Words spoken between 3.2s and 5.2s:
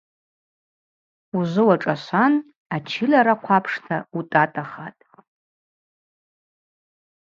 рахъва апшта утӏатӏахатӏ.